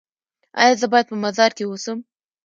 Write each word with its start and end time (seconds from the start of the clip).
ایا 0.61 0.73
زه 0.81 0.85
باید 0.91 1.07
په 1.11 1.15
مزار 1.23 1.51
کې 1.57 1.63
اوسم؟ 1.65 1.97